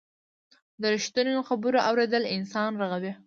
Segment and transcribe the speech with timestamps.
[0.81, 3.11] د رښتینو خبرو اورېدل انسان رغوي.